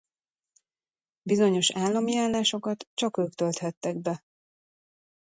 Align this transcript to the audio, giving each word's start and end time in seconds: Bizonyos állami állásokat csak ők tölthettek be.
Bizonyos 1.21 1.71
állami 1.71 2.17
állásokat 2.17 2.87
csak 2.93 3.17
ők 3.17 3.33
tölthettek 3.33 3.97
be. 3.99 4.23